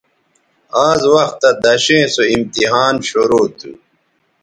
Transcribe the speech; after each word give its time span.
آز 0.87 1.01
وختہ 1.13 1.49
دݜیئں 1.63 2.07
سو 2.13 2.23
امتحان 2.33 2.95
شرو 3.07 3.43
تھو 3.57 3.71